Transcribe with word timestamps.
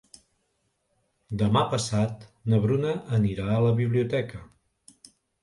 Demà 1.41 1.61
passat 1.73 2.25
na 2.55 2.61
Bruna 2.65 2.95
anirà 3.19 3.47
a 3.59 3.61
la 3.67 3.77
biblioteca. 3.83 4.43